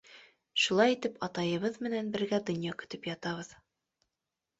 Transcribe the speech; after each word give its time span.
Шулай 0.61 0.93
итеп 0.93 1.19
атайыбыҙ 1.27 1.77
менән 1.87 2.09
бергә 2.15 2.39
донъя 2.47 2.73
көтөп 2.81 3.07
ятабыҙ. 3.11 3.53